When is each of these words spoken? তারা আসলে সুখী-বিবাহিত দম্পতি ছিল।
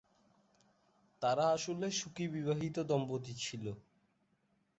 তারা 1.21 1.45
আসলে 1.49 1.87
সুখী-বিবাহিত 1.91 2.77
দম্পতি 2.89 3.33
ছিল। 3.35 3.65